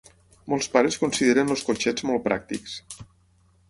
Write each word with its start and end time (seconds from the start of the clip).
Molts 0.53 0.69
pares 0.77 0.97
consideren 1.03 1.55
els 1.57 1.65
cotxets 1.69 2.09
molt 2.11 2.29
pràctics. 2.29 2.79